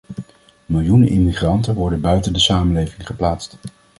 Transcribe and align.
Miljoenen 0.65 1.07
immigranten 1.09 1.75
worden 1.75 2.01
buiten 2.01 2.33
de 2.33 2.39
samenleving 2.39 3.05
geplaatst. 3.07 3.57